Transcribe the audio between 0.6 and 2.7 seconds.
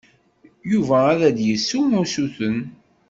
Yuba ad d-yessu usuten.